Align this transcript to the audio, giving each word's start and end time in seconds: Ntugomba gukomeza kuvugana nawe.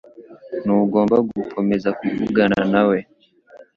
Ntugomba 0.63 1.15
gukomeza 1.29 1.89
kuvugana 1.99 2.61
nawe. 2.71 2.97